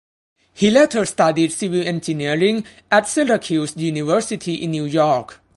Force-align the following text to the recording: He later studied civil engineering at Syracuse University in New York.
He 0.55 0.71
later 0.71 1.05
studied 1.05 1.51
civil 1.51 1.83
engineering 1.85 2.65
at 2.89 3.07
Syracuse 3.07 3.77
University 3.77 4.55
in 4.55 4.71
New 4.71 4.85
York. 4.85 5.39